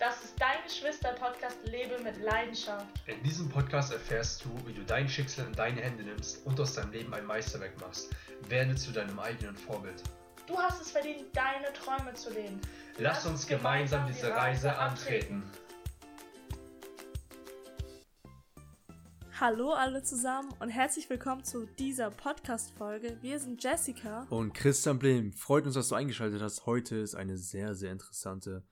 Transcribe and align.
Das 0.00 0.24
ist 0.24 0.40
dein 0.40 0.64
Geschwister-Podcast 0.64 1.58
Lebe 1.66 2.02
mit 2.02 2.16
Leidenschaft. 2.22 2.86
In 3.06 3.22
diesem 3.22 3.50
Podcast 3.50 3.92
erfährst 3.92 4.42
du, 4.42 4.48
wie 4.66 4.72
du 4.72 4.82
dein 4.82 5.06
Schicksal 5.06 5.44
in 5.44 5.52
deine 5.52 5.82
Hände 5.82 6.02
nimmst 6.02 6.46
und 6.46 6.58
aus 6.58 6.72
deinem 6.72 6.90
Leben 6.92 7.12
ein 7.12 7.26
Meisterwerk 7.26 7.78
machst. 7.82 8.08
Werde 8.48 8.74
zu 8.76 8.92
deinem 8.92 9.18
eigenen 9.18 9.54
Vorbild. 9.54 10.02
Du 10.46 10.56
hast 10.56 10.80
es 10.80 10.90
verdient, 10.90 11.26
deine 11.34 11.70
Träume 11.74 12.14
zu 12.14 12.32
leben. 12.32 12.58
Lass 12.96 13.26
uns 13.26 13.46
gemeinsam 13.46 14.06
diese 14.06 14.30
Reise 14.30 14.74
antreten. 14.74 15.42
Hallo 19.38 19.74
alle 19.74 20.02
zusammen 20.02 20.48
und 20.60 20.70
herzlich 20.70 21.10
willkommen 21.10 21.44
zu 21.44 21.66
dieser 21.78 22.10
Podcast-Folge. 22.10 23.18
Wir 23.20 23.38
sind 23.38 23.62
Jessica. 23.62 24.26
Und 24.30 24.54
Christian 24.54 24.98
Blem, 24.98 25.34
freut 25.34 25.66
uns, 25.66 25.74
dass 25.74 25.88
du 25.88 25.94
eingeschaltet 25.94 26.40
hast. 26.40 26.64
Heute 26.64 26.96
ist 26.96 27.14
eine 27.14 27.36
sehr, 27.36 27.74
sehr 27.74 27.92
interessante, 27.92 28.64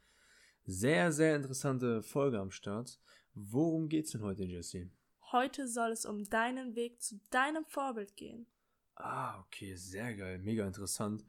sehr, 0.69 1.13
sehr 1.13 1.35
interessante 1.35 2.03
Folge 2.03 2.39
am 2.39 2.51
Start. 2.51 3.01
Worum 3.33 3.89
geht's 3.89 4.11
denn 4.11 4.21
heute, 4.21 4.45
Jessie? 4.45 4.91
Heute 5.33 5.67
soll 5.67 5.93
es 5.93 6.05
um 6.05 6.25
deinen 6.25 6.77
Weg 6.77 7.01
zu 7.01 7.19
deinem 7.31 7.65
Vorbild 7.65 8.17
gehen. 8.17 8.47
Ah, 8.95 9.41
okay, 9.41 9.75
sehr 9.77 10.15
geil, 10.15 10.39
mega 10.39 10.67
interessant. 10.67 11.25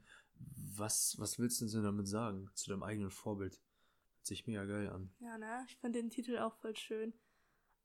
Was, 0.76 1.16
was 1.18 1.38
willst 1.38 1.62
du 1.62 1.66
denn 1.66 1.84
damit 1.84 2.06
sagen? 2.06 2.50
Zu 2.54 2.68
deinem 2.68 2.82
eigenen 2.82 3.10
Vorbild? 3.10 3.58
Hört 4.16 4.26
sich 4.26 4.46
mega 4.46 4.66
geil 4.66 4.90
an. 4.90 5.10
Ja, 5.20 5.38
ne? 5.38 5.64
Ich 5.68 5.76
finde 5.78 6.00
den 6.00 6.10
Titel 6.10 6.36
auch 6.36 6.56
voll 6.56 6.76
schön. 6.76 7.14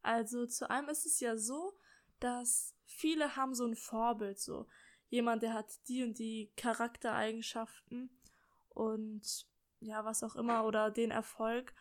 Also 0.01 0.45
zu 0.47 0.69
einem 0.69 0.89
ist 0.89 1.05
es 1.05 1.21
ja 1.21 1.37
so, 1.37 1.77
dass 2.19 2.75
viele 2.85 3.37
haben 3.37 3.55
so 3.55 3.65
ein 3.65 3.75
Vorbild, 3.75 4.39
so 4.39 4.67
jemand, 5.09 5.41
der 5.41 5.53
hat 5.53 5.67
die 5.87 6.03
und 6.03 6.19
die 6.19 6.51
Charaktereigenschaften 6.57 8.09
und 8.69 9.47
ja, 9.85 10.05
was 10.05 10.23
auch 10.23 10.35
immer 10.35 10.65
oder 10.65 10.91
den 10.91 11.11
Erfolg. 11.11 11.73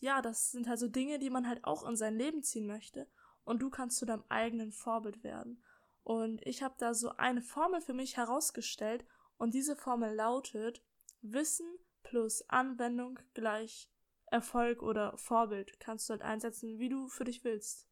Ja, 0.00 0.22
das 0.22 0.50
sind 0.50 0.68
halt 0.68 0.78
so 0.78 0.88
Dinge, 0.88 1.18
die 1.18 1.30
man 1.30 1.48
halt 1.48 1.64
auch 1.64 1.86
in 1.88 1.96
sein 1.96 2.16
Leben 2.16 2.42
ziehen 2.42 2.66
möchte 2.66 3.08
und 3.44 3.60
du 3.62 3.70
kannst 3.70 3.98
zu 3.98 4.06
deinem 4.06 4.24
eigenen 4.28 4.72
Vorbild 4.72 5.22
werden. 5.22 5.62
Und 6.02 6.44
ich 6.46 6.62
habe 6.62 6.74
da 6.78 6.94
so 6.94 7.10
eine 7.16 7.42
Formel 7.42 7.80
für 7.80 7.94
mich 7.94 8.16
herausgestellt 8.16 9.04
und 9.36 9.54
diese 9.54 9.76
Formel 9.76 10.14
lautet 10.14 10.82
Wissen 11.20 11.78
plus 12.02 12.42
Anwendung 12.48 13.18
gleich 13.34 13.88
Erfolg 14.26 14.82
oder 14.82 15.16
Vorbild 15.18 15.78
kannst 15.78 16.08
du 16.08 16.12
halt 16.12 16.22
einsetzen, 16.22 16.78
wie 16.78 16.88
du 16.88 17.06
für 17.08 17.24
dich 17.24 17.44
willst. 17.44 17.86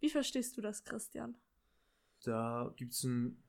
Wie 0.00 0.10
verstehst 0.10 0.56
du 0.56 0.60
das, 0.60 0.84
Christian? 0.84 1.36
Da 2.24 2.72
gibt 2.76 2.92
es 2.94 3.04
einen 3.04 3.42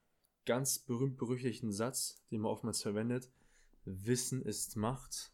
ganz 0.46 0.80
berühmt-berüchtigten 0.80 1.72
Satz, 1.72 2.24
den 2.32 2.42
man 2.42 2.52
oftmals 2.52 2.82
verwendet. 2.82 3.30
Wissen 3.86 4.44
ist 4.44 4.76
Macht. 4.76 5.34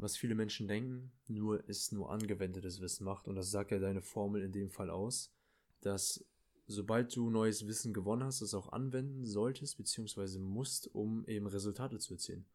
Was 0.00 0.16
viele 0.16 0.34
Menschen 0.34 0.68
denken, 0.68 1.12
nur 1.28 1.68
ist 1.68 1.92
nur 1.92 2.10
angewendetes 2.10 2.80
Wissen 2.80 3.04
Macht. 3.04 3.28
Und 3.28 3.36
das 3.36 3.50
sagt 3.50 3.70
ja 3.70 3.78
deine 3.78 4.02
Formel 4.02 4.42
in 4.42 4.52
dem 4.52 4.70
Fall 4.70 4.90
aus, 4.90 5.32
dass 5.80 6.24
sobald 6.66 7.14
du 7.14 7.30
neues 7.30 7.66
Wissen 7.66 7.92
gewonnen 7.92 8.24
hast, 8.24 8.40
es 8.40 8.54
auch 8.54 8.72
anwenden 8.72 9.26
solltest, 9.26 9.76
beziehungsweise 9.76 10.38
musst, 10.38 10.94
um 10.94 11.24
eben 11.26 11.46
Resultate 11.46 11.98
zu 11.98 12.14
erzielen. 12.14 12.46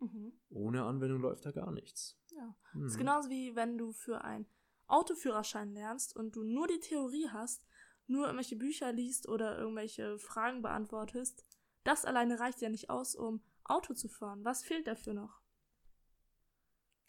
Mhm. 0.00 0.32
Ohne 0.50 0.84
Anwendung 0.84 1.20
läuft 1.20 1.44
da 1.44 1.50
gar 1.50 1.72
nichts. 1.72 2.16
Ja. 2.30 2.54
Mhm. 2.72 2.82
Das 2.82 2.92
ist 2.92 2.98
genauso 2.98 3.28
wie 3.28 3.54
wenn 3.56 3.76
du 3.76 3.92
für 3.92 4.24
einen 4.24 4.46
Autoführerschein 4.86 5.72
lernst 5.72 6.16
und 6.16 6.34
du 6.36 6.42
nur 6.42 6.66
die 6.66 6.80
Theorie 6.80 7.28
hast, 7.28 7.62
nur 8.06 8.26
irgendwelche 8.26 8.56
Bücher 8.56 8.92
liest 8.92 9.28
oder 9.28 9.58
irgendwelche 9.58 10.18
Fragen 10.18 10.62
beantwortest. 10.62 11.44
Das 11.84 12.04
alleine 12.04 12.40
reicht 12.40 12.60
ja 12.60 12.68
nicht 12.68 12.90
aus, 12.90 13.14
um 13.14 13.40
Auto 13.64 13.94
zu 13.94 14.08
fahren. 14.08 14.44
Was 14.44 14.62
fehlt 14.62 14.86
dafür 14.86 15.14
noch? 15.14 15.40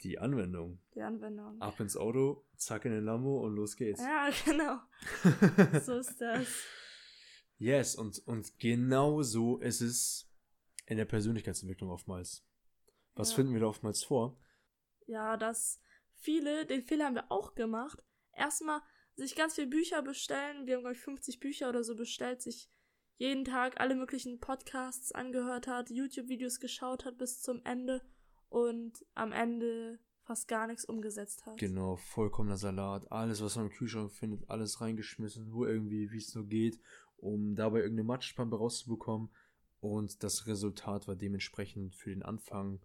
Die 0.02 0.18
Anwendung. 0.18 0.80
Die 0.94 1.02
Anwendung. 1.02 1.60
Ab 1.60 1.78
ins 1.80 1.96
Auto, 1.96 2.44
zack 2.56 2.84
in 2.84 2.92
den 2.92 3.04
Lambo 3.04 3.40
und 3.44 3.54
los 3.54 3.76
geht's. 3.76 4.00
Ja, 4.00 4.30
genau. 4.44 4.78
so 5.80 5.98
ist 5.98 6.20
das. 6.20 6.46
Yes, 7.58 7.94
und, 7.94 8.18
und 8.26 8.58
genau 8.58 9.22
so 9.22 9.58
ist 9.58 9.80
es 9.80 10.28
in 10.86 10.96
der 10.96 11.04
Persönlichkeitsentwicklung 11.04 11.90
oftmals. 11.90 12.44
Was 13.14 13.30
ja. 13.30 13.36
finden 13.36 13.52
wir 13.52 13.60
da 13.60 13.66
oftmals 13.66 14.02
vor? 14.02 14.38
ja, 15.06 15.36
dass 15.36 15.80
viele, 16.14 16.66
den 16.66 16.82
Fehler 16.82 17.06
haben 17.06 17.14
wir 17.14 17.30
auch 17.30 17.54
gemacht, 17.54 18.02
erstmal 18.32 18.80
sich 19.14 19.34
ganz 19.34 19.54
viele 19.54 19.66
Bücher 19.66 20.02
bestellen. 20.02 20.66
Wir 20.66 20.74
haben, 20.74 20.82
glaube 20.82 20.96
ich, 20.96 21.02
50 21.02 21.40
Bücher 21.40 21.68
oder 21.68 21.84
so 21.84 21.94
bestellt, 21.94 22.42
sich 22.42 22.70
jeden 23.16 23.44
Tag 23.44 23.78
alle 23.78 23.94
möglichen 23.94 24.40
Podcasts 24.40 25.12
angehört 25.12 25.66
hat, 25.66 25.90
YouTube-Videos 25.90 26.60
geschaut 26.60 27.04
hat 27.04 27.18
bis 27.18 27.40
zum 27.40 27.62
Ende 27.64 28.02
und 28.52 29.04
am 29.14 29.32
Ende 29.32 29.98
fast 30.22 30.46
gar 30.46 30.66
nichts 30.66 30.84
umgesetzt 30.84 31.46
hat. 31.46 31.58
Genau, 31.58 31.96
vollkommener 31.96 32.56
Salat, 32.56 33.10
alles, 33.10 33.42
was 33.42 33.56
man 33.56 33.66
im 33.66 33.72
Kühlschrank 33.72 34.12
findet, 34.12 34.48
alles 34.48 34.80
reingeschmissen, 34.80 35.48
nur 35.48 35.68
irgendwie, 35.68 36.10
wie 36.12 36.18
es 36.18 36.34
nur 36.34 36.46
geht, 36.46 36.78
um 37.16 37.54
dabei 37.54 37.78
irgendeine 37.78 38.06
Matschpampe 38.06 38.56
rauszubekommen. 38.56 39.30
Und 39.80 40.22
das 40.22 40.46
Resultat 40.46 41.08
war 41.08 41.16
dementsprechend 41.16 41.96
für 41.96 42.10
den 42.10 42.22
Anfang 42.22 42.80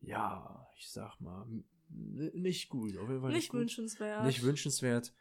ja, 0.00 0.66
ich 0.76 0.90
sag 0.90 1.20
mal, 1.20 1.46
nicht 1.88 2.68
gut. 2.68 2.96
Auf 2.96 3.08
jeden 3.08 3.20
Fall 3.20 3.32
nicht, 3.32 3.52
nicht 3.52 3.54
wünschenswert. 3.54 4.24
Nicht 4.24 4.42
wünschenswert. 4.42 5.12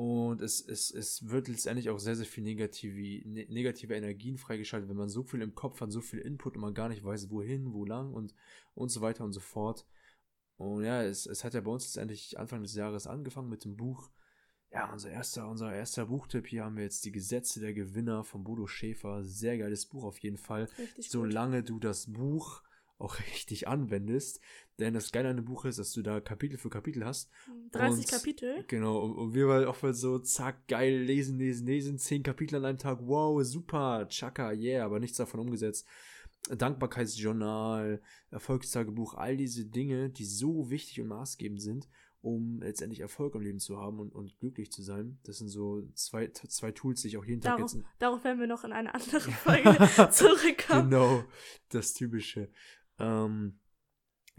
Und 0.00 0.40
es, 0.40 0.66
es, 0.66 0.90
es 0.90 1.28
wird 1.28 1.48
letztendlich 1.48 1.90
auch 1.90 1.98
sehr, 1.98 2.16
sehr 2.16 2.24
viel 2.24 2.42
negative, 2.42 3.28
ne, 3.28 3.44
negative 3.50 3.94
Energien 3.94 4.38
freigeschaltet, 4.38 4.88
wenn 4.88 4.96
man 4.96 5.10
so 5.10 5.22
viel 5.22 5.42
im 5.42 5.54
Kopf 5.54 5.82
hat, 5.82 5.92
so 5.92 6.00
viel 6.00 6.20
Input 6.20 6.54
und 6.54 6.62
man 6.62 6.72
gar 6.72 6.88
nicht 6.88 7.04
weiß, 7.04 7.28
wohin, 7.28 7.74
wo 7.74 7.84
lang 7.84 8.14
und, 8.14 8.34
und 8.72 8.88
so 8.88 9.02
weiter 9.02 9.24
und 9.24 9.34
so 9.34 9.40
fort. 9.40 9.86
Und 10.56 10.84
ja, 10.84 11.02
es, 11.02 11.26
es 11.26 11.44
hat 11.44 11.52
ja 11.52 11.60
bei 11.60 11.70
uns 11.70 11.84
letztendlich 11.84 12.38
Anfang 12.38 12.62
des 12.62 12.74
Jahres 12.74 13.06
angefangen 13.06 13.50
mit 13.50 13.66
dem 13.66 13.76
Buch. 13.76 14.10
Ja, 14.72 14.90
unser 14.90 15.10
erster, 15.10 15.46
unser 15.46 15.70
erster 15.70 16.06
Buchtipp. 16.06 16.46
Hier 16.46 16.64
haben 16.64 16.76
wir 16.76 16.84
jetzt 16.84 17.04
die 17.04 17.12
Gesetze 17.12 17.60
der 17.60 17.74
Gewinner 17.74 18.24
von 18.24 18.42
Bodo 18.42 18.66
Schäfer. 18.66 19.22
Sehr 19.22 19.58
geiles 19.58 19.84
Buch 19.84 20.04
auf 20.04 20.16
jeden 20.20 20.38
Fall. 20.38 20.66
Richtig 20.78 21.10
Solange 21.10 21.58
gut. 21.58 21.68
du 21.68 21.78
das 21.78 22.10
Buch 22.10 22.62
auch 23.00 23.18
richtig 23.18 23.68
anwendest. 23.68 24.40
Denn 24.78 24.94
das 24.94 25.12
Geile 25.12 25.28
an 25.28 25.36
dem 25.36 25.44
Buch 25.44 25.64
ist, 25.64 25.78
dass 25.78 25.92
du 25.92 26.02
da 26.02 26.20
Kapitel 26.20 26.58
für 26.58 26.70
Kapitel 26.70 27.04
hast. 27.04 27.30
30 27.72 28.04
und, 28.04 28.10
Kapitel? 28.10 28.64
Genau, 28.68 28.98
und, 29.00 29.12
und 29.12 29.34
wir 29.34 29.48
waren 29.48 29.64
auch 29.64 29.80
mal 29.82 29.94
so, 29.94 30.18
zack, 30.18 30.66
geil, 30.68 31.02
lesen, 31.02 31.38
lesen, 31.38 31.66
lesen, 31.66 31.98
10 31.98 32.22
Kapitel 32.22 32.56
an 32.56 32.64
einem 32.64 32.78
Tag, 32.78 33.00
wow, 33.02 33.42
super, 33.44 34.06
tschakka, 34.08 34.52
yeah, 34.52 34.84
aber 34.84 35.00
nichts 35.00 35.18
davon 35.18 35.40
umgesetzt. 35.40 35.86
Dankbarkeitsjournal, 36.48 38.00
Erfolgstagebuch, 38.30 39.14
all 39.14 39.36
diese 39.36 39.66
Dinge, 39.66 40.08
die 40.08 40.24
so 40.24 40.70
wichtig 40.70 41.00
und 41.00 41.08
maßgebend 41.08 41.60
sind, 41.60 41.88
um 42.22 42.60
letztendlich 42.60 43.00
Erfolg 43.00 43.34
im 43.34 43.40
Leben 43.40 43.58
zu 43.58 43.78
haben 43.78 43.98
und, 43.98 44.14
und 44.14 44.38
glücklich 44.40 44.70
zu 44.70 44.82
sein. 44.82 45.18
Das 45.24 45.38
sind 45.38 45.48
so 45.48 45.82
zwei, 45.94 46.28
zwei 46.28 46.72
Tools, 46.72 47.02
die 47.02 47.08
ich 47.08 47.16
auch 47.16 47.24
jeden 47.24 47.40
Tag 47.40 47.56
darauf, 47.56 47.72
jetzt. 47.72 47.84
Darauf 47.98 48.24
werden 48.24 48.40
wir 48.40 48.46
noch 48.46 48.64
in 48.64 48.72
einer 48.72 48.94
anderen 48.94 49.32
Folge 49.32 50.10
zurückkommen. 50.10 50.90
Genau, 50.90 51.24
das 51.70 51.94
Typische. 51.94 52.50
Ähm, 53.00 53.58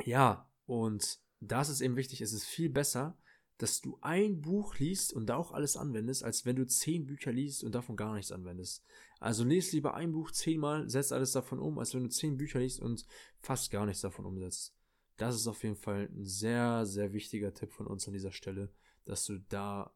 ja, 0.05 0.49
und 0.65 1.19
da 1.39 1.61
ist 1.61 1.81
eben 1.81 1.95
wichtig, 1.95 2.21
es 2.21 2.33
ist 2.33 2.45
viel 2.45 2.69
besser, 2.69 3.17
dass 3.57 3.81
du 3.81 3.97
ein 4.01 4.41
Buch 4.41 4.75
liest 4.79 5.13
und 5.13 5.27
da 5.27 5.35
auch 5.35 5.51
alles 5.51 5.77
anwendest, 5.77 6.23
als 6.23 6.45
wenn 6.45 6.55
du 6.55 6.65
zehn 6.65 7.05
Bücher 7.05 7.31
liest 7.31 7.63
und 7.63 7.75
davon 7.75 7.95
gar 7.95 8.15
nichts 8.15 8.31
anwendest. 8.31 8.83
Also 9.19 9.43
lest 9.43 9.73
lieber 9.73 9.93
ein 9.93 10.13
Buch 10.13 10.31
zehnmal, 10.31 10.89
setz 10.89 11.11
alles 11.11 11.31
davon 11.31 11.59
um, 11.59 11.77
als 11.77 11.93
wenn 11.93 12.03
du 12.03 12.09
zehn 12.09 12.37
Bücher 12.37 12.59
liest 12.59 12.79
und 12.79 13.05
fast 13.39 13.69
gar 13.69 13.85
nichts 13.85 14.01
davon 14.01 14.25
umsetzt. 14.25 14.75
Das 15.17 15.35
ist 15.35 15.45
auf 15.45 15.61
jeden 15.61 15.75
Fall 15.75 16.09
ein 16.11 16.25
sehr, 16.25 16.87
sehr 16.87 17.13
wichtiger 17.13 17.53
Tipp 17.53 17.71
von 17.71 17.85
uns 17.85 18.07
an 18.07 18.13
dieser 18.13 18.31
Stelle, 18.31 18.73
dass 19.05 19.25
du 19.25 19.37
da 19.49 19.93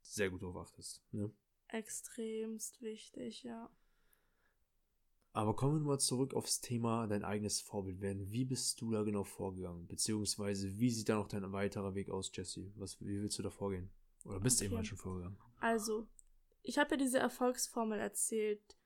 sehr 0.00 0.30
gut 0.30 0.42
drauf 0.42 0.56
achtest. 0.56 1.02
Ne? 1.10 1.32
Extremst 1.66 2.80
wichtig, 2.80 3.42
ja. 3.42 3.68
Aber 5.38 5.54
kommen 5.54 5.78
wir 5.78 5.86
mal 5.86 6.00
zurück 6.00 6.34
aufs 6.34 6.60
Thema 6.60 7.06
dein 7.06 7.22
eigenes 7.22 7.60
Vorbild 7.60 8.00
werden. 8.00 8.32
Wie 8.32 8.44
bist 8.44 8.80
du 8.80 8.90
da 8.90 9.04
genau 9.04 9.22
vorgegangen? 9.22 9.86
Beziehungsweise, 9.86 10.80
wie 10.80 10.90
sieht 10.90 11.08
da 11.08 11.14
noch 11.14 11.28
dein 11.28 11.52
weiterer 11.52 11.94
Weg 11.94 12.10
aus, 12.10 12.32
Jesse? 12.34 12.72
Was, 12.74 13.00
wie 13.00 13.22
willst 13.22 13.38
du 13.38 13.44
da 13.44 13.50
vorgehen? 13.50 13.88
Oder 14.24 14.40
bist 14.40 14.60
okay. 14.60 14.68
du 14.68 14.74
eben 14.74 14.84
schon 14.84 14.98
vorgegangen? 14.98 15.38
Also, 15.60 16.08
ich 16.64 16.76
habe 16.76 16.90
ja 16.90 16.96
diese 16.96 17.20
Erfolgsformel 17.20 18.00
erzählt. 18.00 18.76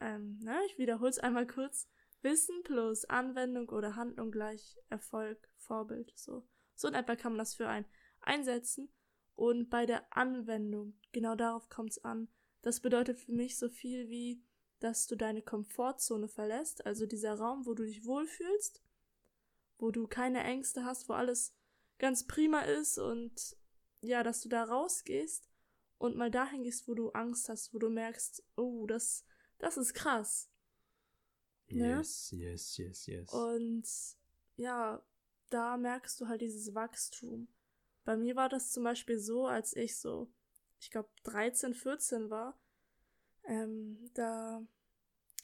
Ähm, 0.00 0.40
na, 0.42 0.58
ich 0.66 0.78
wiederhole 0.78 1.10
es 1.10 1.20
einmal 1.20 1.46
kurz. 1.46 1.88
Wissen 2.22 2.64
plus 2.64 3.04
Anwendung 3.04 3.68
oder 3.68 3.94
Handlung 3.94 4.32
gleich 4.32 4.76
Erfolg, 4.88 5.48
Vorbild. 5.58 6.12
So, 6.16 6.44
so 6.74 6.88
in 6.88 6.94
etwa 6.94 7.14
kann 7.14 7.34
man 7.34 7.38
das 7.38 7.54
für 7.54 7.68
ein 7.68 7.84
einsetzen. 8.20 8.88
Und 9.36 9.70
bei 9.70 9.86
der 9.86 10.04
Anwendung, 10.16 10.98
genau 11.12 11.36
darauf 11.36 11.68
kommt 11.68 11.92
es 11.92 12.02
an. 12.02 12.26
Das 12.62 12.80
bedeutet 12.80 13.20
für 13.20 13.30
mich 13.30 13.56
so 13.56 13.68
viel 13.68 14.08
wie, 14.08 14.42
dass 14.84 15.06
du 15.06 15.16
deine 15.16 15.40
Komfortzone 15.40 16.28
verlässt, 16.28 16.84
also 16.84 17.06
dieser 17.06 17.38
Raum, 17.38 17.64
wo 17.64 17.72
du 17.72 17.84
dich 17.84 18.04
wohlfühlst, 18.04 18.82
wo 19.78 19.90
du 19.90 20.06
keine 20.06 20.44
Ängste 20.44 20.84
hast, 20.84 21.08
wo 21.08 21.14
alles 21.14 21.54
ganz 21.98 22.26
prima 22.26 22.60
ist 22.60 22.98
und 22.98 23.56
ja, 24.02 24.22
dass 24.22 24.42
du 24.42 24.50
da 24.50 24.62
rausgehst 24.64 25.48
und 25.96 26.16
mal 26.16 26.30
dahin 26.30 26.64
gehst, 26.64 26.86
wo 26.86 26.92
du 26.92 27.08
Angst 27.12 27.48
hast, 27.48 27.72
wo 27.72 27.78
du 27.78 27.88
merkst, 27.88 28.44
oh, 28.56 28.86
das, 28.86 29.24
das 29.58 29.78
ist 29.78 29.94
krass. 29.94 30.50
Yes, 31.68 32.30
ja? 32.32 32.38
yes, 32.38 32.76
yes, 32.76 33.06
yes. 33.06 33.32
Und 33.32 33.88
ja, 34.56 35.02
da 35.48 35.78
merkst 35.78 36.20
du 36.20 36.28
halt 36.28 36.42
dieses 36.42 36.74
Wachstum. 36.74 37.48
bei 38.04 38.18
mir 38.18 38.36
war 38.36 38.50
das 38.50 38.70
zum 38.70 38.84
Beispiel 38.84 39.18
so, 39.18 39.46
als 39.46 39.74
ich 39.74 39.98
so, 39.98 40.30
ich 40.78 40.90
glaube, 40.90 41.08
13, 41.22 41.72
14 41.72 42.28
war, 42.28 42.60
ähm, 43.46 44.10
da 44.14 44.62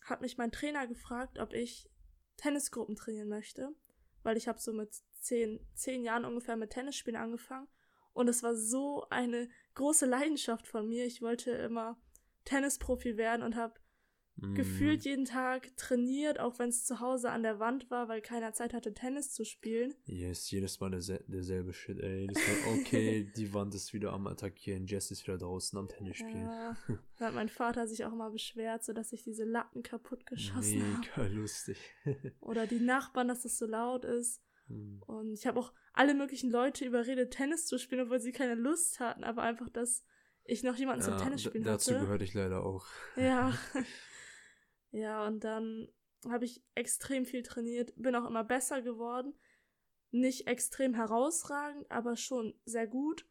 hat 0.03 0.21
mich 0.21 0.39
mein 0.39 0.53
Trainer 0.53 0.87
gefragt, 0.87 1.39
ob 1.39 1.53
ich 1.53 1.91
Tennisgruppen 2.37 2.97
trainieren 2.97 3.29
möchte, 3.29 3.75
weil 4.23 4.37
ich 4.37 4.49
habe 4.49 4.59
so 4.59 4.73
mit 4.73 4.95
zehn, 5.21 5.61
zehn 5.75 6.03
Jahren 6.03 6.25
ungefähr 6.25 6.57
mit 6.57 6.71
Tennisspielen 6.71 7.21
angefangen 7.21 7.69
und 8.13 8.29
es 8.29 8.43
war 8.43 8.55
so 8.55 9.07
eine 9.11 9.49
große 9.75 10.07
Leidenschaft 10.07 10.67
von 10.67 10.89
mir. 10.89 11.07
Ich 11.07 11.23
wollte 11.23 11.53
immer 11.53 12.01
Tennisprofi 12.45 13.17
werden 13.17 13.43
und 13.43 13.57
habe 13.57 13.80
mm. 14.41 14.55
gefühlt 14.55 15.05
jeden 15.05 15.25
Tag 15.25 15.77
trainiert, 15.77 16.41
auch 16.41 16.59
wenn 16.59 16.69
es 16.69 16.85
zu 16.85 17.01
Hause 17.01 17.31
an 17.31 17.43
der 17.43 17.59
Wand 17.59 17.91
war, 17.91 18.09
weil 18.09 18.21
keiner 18.21 18.53
Zeit 18.53 18.75
hatte, 18.75 18.95
Tennis 18.95 19.33
zu 19.33 19.45
spielen. 19.45 19.95
Yes, 20.05 20.51
jedes 20.51 20.81
Mal 20.81 20.91
der, 20.91 21.21
derselbe 21.27 21.73
Shit, 21.73 22.01
ey. 22.01 22.27
Das 22.27 22.37
war, 22.37 22.75
okay, 22.75 23.31
die 23.37 23.53
Wand 23.53 23.75
ist 23.75 23.93
wieder 23.93 24.13
am 24.13 24.27
Attackieren, 24.27 24.87
Jess 24.87 25.11
ist 25.11 25.27
wieder 25.27 25.39
draußen 25.39 25.79
am 25.79 25.89
Tennis 25.89 26.19
spielen. 26.19 26.47
Ja, 26.47 26.77
da 27.19 27.27
hat 27.27 27.35
mein 27.35 27.49
Vater 27.49 27.87
sich 27.87 28.05
auch 28.05 28.15
mal 28.15 28.31
beschwert, 28.31 28.85
so 28.85 28.93
dass 28.93 29.13
ich 29.13 29.23
diese 29.23 29.45
Latten 29.45 29.83
kaputt 29.83 30.27
geschossen 30.27 30.83
habe. 30.83 31.01
Mega 31.01 31.17
hab. 31.17 31.33
lustig. 31.33 31.79
Oder 32.41 32.67
die 32.67 32.81
Nachbarn, 32.81 33.29
dass 33.29 33.43
das 33.43 33.59
so 33.59 33.67
laut 33.67 34.05
ist. 34.05 34.43
Hm. 34.69 35.03
Und 35.07 35.33
ich 35.33 35.47
habe 35.47 35.59
auch 35.59 35.73
alle 35.93 36.15
möglichen 36.15 36.51
Leute 36.51 36.85
überredet, 36.85 37.33
Tennis 37.33 37.67
zu 37.67 37.79
spielen, 37.79 38.03
obwohl 38.03 38.21
sie 38.21 38.33
keine 38.33 38.55
Lust 38.55 39.01
hatten, 39.01 39.25
aber 39.25 39.43
einfach, 39.43 39.69
dass 39.69 40.05
ich 40.45 40.63
noch 40.63 40.77
jemanden 40.77 41.05
ja, 41.05 41.17
zum 41.17 41.19
Tennis 41.19 41.43
spielen 41.43 41.65
dazu 41.65 41.91
hatte. 41.91 41.95
Dazu 41.95 42.07
gehörte 42.07 42.25
ich 42.25 42.35
leider 42.35 42.65
auch. 42.65 42.87
Ja. 43.17 43.53
Ja, 44.93 45.27
und 45.27 45.45
dann 45.45 45.89
habe 46.29 46.45
ich 46.45 46.63
extrem 46.75 47.25
viel 47.25 47.43
trainiert, 47.43 47.93
bin 47.97 48.15
auch 48.15 48.27
immer 48.27 48.45
besser 48.45 48.83
geworden. 48.83 49.35
Nicht 50.11 50.47
extrem 50.47 50.95
herausragend, 50.95 51.91
aber 51.91 52.17
schon 52.17 52.55
sehr 52.65 52.87
gut. 52.87 53.27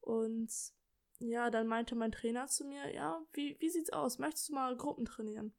Und 0.00 0.52
ja, 1.18 1.50
dann 1.50 1.66
meinte 1.66 1.94
mein 1.94 2.12
Trainer 2.12 2.46
zu 2.46 2.64
mir, 2.64 2.92
ja, 2.92 3.24
wie, 3.32 3.56
wie 3.60 3.70
sieht's 3.70 3.90
aus? 3.90 4.18
Möchtest 4.18 4.48
du 4.48 4.54
mal 4.54 4.76
Gruppen 4.76 5.04
trainieren? 5.04 5.54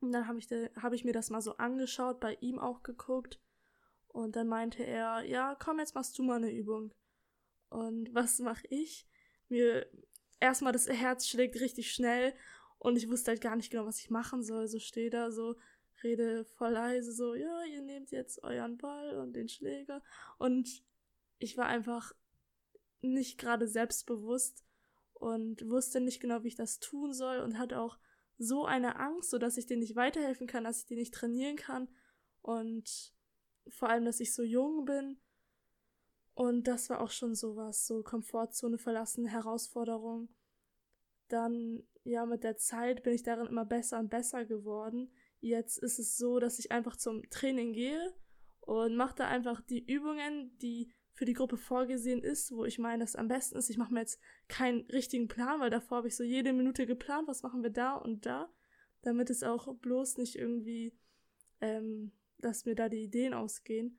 Und 0.00 0.12
dann 0.12 0.26
habe 0.26 0.38
ich, 0.38 0.48
hab 0.80 0.92
ich 0.92 1.04
mir 1.04 1.12
das 1.12 1.30
mal 1.30 1.42
so 1.42 1.56
angeschaut, 1.56 2.20
bei 2.20 2.34
ihm 2.40 2.58
auch 2.58 2.82
geguckt. 2.82 3.40
Und 4.08 4.36
dann 4.36 4.48
meinte 4.48 4.84
er, 4.84 5.22
ja, 5.24 5.54
komm, 5.54 5.78
jetzt 5.78 5.94
machst 5.94 6.18
du 6.18 6.22
mal 6.22 6.36
eine 6.36 6.50
Übung. 6.50 6.94
Und 7.68 8.12
was 8.14 8.38
mache 8.38 8.66
ich? 8.68 9.06
Mir 9.48 9.86
erstmal 10.40 10.72
das 10.72 10.88
Herz 10.88 11.26
schlägt 11.26 11.60
richtig 11.60 11.92
schnell 11.92 12.34
und 12.78 12.96
ich 12.96 13.08
wusste 13.10 13.30
halt 13.30 13.40
gar 13.40 13.56
nicht 13.56 13.70
genau, 13.70 13.86
was 13.86 14.00
ich 14.00 14.10
machen 14.10 14.42
soll. 14.42 14.68
So 14.68 14.78
stehe 14.78 15.10
da 15.10 15.30
so, 15.30 15.56
rede 16.02 16.44
voll 16.44 16.72
leise, 16.72 17.12
so, 17.12 17.34
ja, 17.34 17.64
ihr 17.64 17.82
nehmt 17.82 18.10
jetzt 18.10 18.42
euren 18.44 18.78
Ball 18.78 19.18
und 19.18 19.34
den 19.34 19.48
Schläger. 19.48 20.02
Und 20.38 20.84
ich 21.38 21.56
war 21.56 21.66
einfach 21.66 22.14
nicht 23.00 23.38
gerade 23.38 23.68
selbstbewusst 23.68 24.64
und 25.14 25.68
wusste 25.68 26.00
nicht 26.00 26.20
genau, 26.20 26.42
wie 26.44 26.48
ich 26.48 26.56
das 26.56 26.78
tun 26.78 27.12
soll 27.12 27.40
und 27.40 27.58
hatte 27.58 27.80
auch 27.80 27.98
so 28.38 28.64
eine 28.64 28.96
Angst, 28.96 29.30
so 29.30 29.38
dass 29.38 29.56
ich 29.56 29.66
dir 29.66 29.76
nicht 29.76 29.96
weiterhelfen 29.96 30.46
kann, 30.46 30.64
dass 30.64 30.80
ich 30.80 30.86
dir 30.86 30.96
nicht 30.96 31.14
trainieren 31.14 31.56
kann 31.56 31.88
und 32.40 33.12
vor 33.68 33.88
allem, 33.88 34.04
dass 34.04 34.20
ich 34.20 34.32
so 34.32 34.42
jung 34.42 34.84
bin 34.84 35.20
und 36.34 36.68
das 36.68 36.88
war 36.88 37.00
auch 37.00 37.10
schon 37.10 37.34
sowas, 37.34 37.86
so 37.86 38.04
Komfortzone 38.04 38.78
verlassen, 38.78 39.26
Herausforderung. 39.26 40.28
Dann, 41.28 41.82
ja, 42.04 42.26
mit 42.26 42.44
der 42.44 42.56
Zeit 42.56 43.02
bin 43.02 43.14
ich 43.14 43.22
darin 43.22 43.46
immer 43.46 43.64
besser 43.64 43.98
und 43.98 44.10
besser 44.10 44.44
geworden. 44.44 45.10
Jetzt 45.40 45.78
ist 45.78 45.98
es 45.98 46.16
so, 46.16 46.40
dass 46.40 46.58
ich 46.58 46.72
einfach 46.72 46.96
zum 46.96 47.22
Training 47.30 47.72
gehe 47.72 48.14
und 48.60 48.96
mache 48.96 49.16
da 49.16 49.28
einfach 49.28 49.60
die 49.60 49.84
Übungen, 49.84 50.56
die 50.58 50.92
für 51.12 51.24
die 51.24 51.34
Gruppe 51.34 51.56
vorgesehen 51.56 52.22
ist, 52.22 52.52
wo 52.52 52.64
ich 52.64 52.78
meine, 52.78 53.02
dass 53.02 53.16
am 53.16 53.28
besten 53.28 53.56
ist. 53.56 53.70
Ich 53.70 53.76
mache 53.76 53.92
mir 53.92 54.00
jetzt 54.00 54.20
keinen 54.46 54.82
richtigen 54.90 55.26
Plan, 55.26 55.60
weil 55.60 55.70
davor 55.70 55.98
habe 55.98 56.08
ich 56.08 56.16
so 56.16 56.22
jede 56.22 56.52
Minute 56.52 56.86
geplant, 56.86 57.26
was 57.26 57.42
machen 57.42 57.62
wir 57.62 57.70
da 57.70 57.96
und 57.96 58.24
da, 58.24 58.48
damit 59.02 59.28
es 59.28 59.42
auch 59.42 59.74
bloß 59.74 60.16
nicht 60.18 60.36
irgendwie, 60.36 60.96
ähm, 61.60 62.12
dass 62.38 62.66
mir 62.66 62.74
da 62.74 62.88
die 62.88 63.02
Ideen 63.02 63.34
ausgehen. 63.34 63.98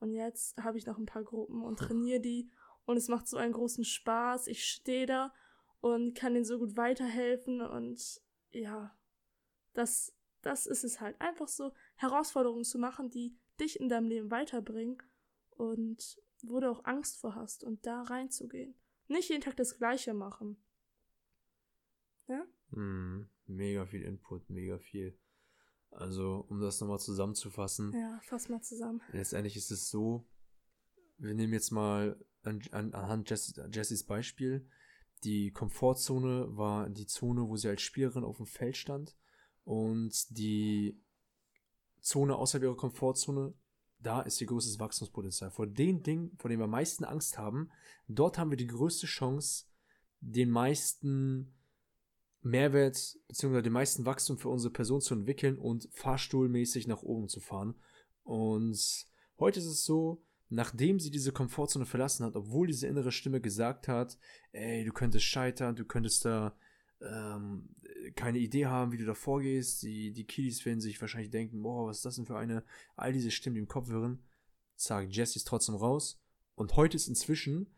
Und 0.00 0.12
jetzt 0.12 0.56
habe 0.58 0.78
ich 0.78 0.86
noch 0.86 0.98
ein 0.98 1.06
paar 1.06 1.24
Gruppen 1.24 1.62
und 1.62 1.78
trainiere 1.78 2.20
die. 2.20 2.50
Und 2.84 2.96
es 2.96 3.08
macht 3.08 3.28
so 3.28 3.36
einen 3.36 3.52
großen 3.52 3.84
Spaß. 3.84 4.46
Ich 4.46 4.64
stehe 4.64 5.06
da 5.06 5.32
und 5.80 6.14
kann 6.14 6.34
denen 6.34 6.44
so 6.44 6.58
gut 6.58 6.76
weiterhelfen. 6.76 7.60
Und 7.60 8.20
ja, 8.50 8.96
das, 9.74 10.14
das 10.42 10.66
ist 10.66 10.84
es 10.84 11.00
halt. 11.00 11.20
Einfach 11.20 11.48
so 11.48 11.72
Herausforderungen 11.96 12.64
zu 12.64 12.78
machen, 12.78 13.10
die 13.10 13.36
dich 13.60 13.78
in 13.80 13.88
deinem 13.88 14.08
Leben 14.08 14.30
weiterbringen. 14.30 14.98
Und 15.50 16.18
wo 16.42 16.60
du 16.60 16.70
auch 16.70 16.84
Angst 16.84 17.18
vor 17.18 17.34
hast 17.34 17.64
und 17.64 17.86
da 17.86 18.02
reinzugehen. 18.02 18.74
Nicht 19.08 19.28
jeden 19.28 19.42
Tag 19.42 19.56
das 19.56 19.76
Gleiche 19.76 20.14
machen. 20.14 20.56
Ja? 22.28 22.46
Mm, 22.70 23.28
mega 23.46 23.86
viel 23.86 24.02
Input, 24.02 24.48
mega 24.50 24.78
viel. 24.78 25.18
Also, 25.90 26.44
um 26.48 26.60
das 26.60 26.80
nochmal 26.80 27.00
zusammenzufassen. 27.00 27.92
Ja, 27.92 28.20
fass 28.22 28.48
mal 28.48 28.60
zusammen. 28.60 29.00
Letztendlich 29.12 29.56
ist 29.56 29.70
es 29.70 29.88
so, 29.88 30.28
wir 31.16 31.34
nehmen 31.34 31.54
jetzt 31.54 31.70
mal 31.70 32.22
an, 32.42 32.62
an, 32.70 32.92
anhand 32.92 33.30
Jess, 33.30 33.58
Jessys 33.72 34.04
Beispiel. 34.04 34.68
Die 35.24 35.50
Komfortzone 35.50 36.56
war 36.56 36.88
die 36.88 37.06
Zone, 37.06 37.48
wo 37.48 37.56
sie 37.56 37.68
als 37.68 37.82
Spielerin 37.82 38.24
auf 38.24 38.36
dem 38.36 38.46
Feld 38.46 38.76
stand. 38.76 39.16
Und 39.64 40.36
die 40.36 41.00
Zone 42.00 42.36
außerhalb 42.36 42.62
ihrer 42.64 42.76
Komfortzone, 42.76 43.54
da 44.00 44.22
ist 44.22 44.40
ihr 44.40 44.46
größtes 44.46 44.78
Wachstumspotenzial. 44.78 45.50
Vor 45.50 45.66
den 45.66 46.02
Dingen, 46.02 46.36
vor 46.38 46.48
denen 46.48 46.60
wir 46.60 46.64
am 46.64 46.70
meisten 46.70 47.04
Angst 47.04 47.36
haben, 47.36 47.70
dort 48.06 48.38
haben 48.38 48.50
wir 48.50 48.56
die 48.56 48.66
größte 48.66 49.06
Chance, 49.06 49.66
den 50.20 50.50
meisten 50.50 51.54
Mehrwert 52.42 53.18
bzw. 53.28 53.62
den 53.62 53.72
meisten 53.72 54.06
Wachstum 54.06 54.38
für 54.38 54.48
unsere 54.48 54.72
Person 54.72 55.00
zu 55.00 55.14
entwickeln 55.14 55.58
und 55.58 55.88
fahrstuhlmäßig 55.92 56.86
nach 56.86 57.02
oben 57.02 57.28
zu 57.28 57.40
fahren. 57.40 57.74
Und 58.22 59.06
heute 59.38 59.60
ist 59.60 59.66
es 59.66 59.84
so, 59.84 60.22
nachdem 60.48 60.98
sie 60.98 61.10
diese 61.10 61.32
Komfortzone 61.32 61.86
verlassen 61.86 62.24
hat, 62.24 62.36
obwohl 62.36 62.66
diese 62.66 62.86
innere 62.86 63.12
Stimme 63.12 63.40
gesagt 63.40 63.88
hat, 63.88 64.18
ey, 64.52 64.84
du 64.84 64.92
könntest 64.92 65.26
scheitern, 65.26 65.76
du 65.76 65.84
könntest 65.84 66.24
da 66.24 66.56
ähm, 67.00 67.68
keine 68.14 68.38
Idee 68.38 68.66
haben, 68.66 68.92
wie 68.92 68.98
du 68.98 69.04
da 69.04 69.14
vorgehst, 69.14 69.82
die, 69.82 70.12
die 70.12 70.24
Kiddies 70.24 70.64
werden 70.64 70.80
sich 70.80 71.00
wahrscheinlich 71.00 71.30
denken, 71.30 71.62
boah, 71.62 71.86
was 71.86 71.98
ist 71.98 72.04
das 72.04 72.16
denn 72.16 72.26
für 72.26 72.38
eine, 72.38 72.64
all 72.96 73.12
diese 73.12 73.30
Stimmen, 73.30 73.54
die 73.54 73.60
im 73.60 73.68
Kopf 73.68 73.88
wirren, 73.88 74.22
sagt 74.74 75.14
Jessie 75.14 75.38
ist 75.38 75.48
trotzdem 75.48 75.74
raus. 75.74 76.20
Und 76.54 76.76
heute 76.76 76.96
ist 76.96 77.08
inzwischen 77.08 77.74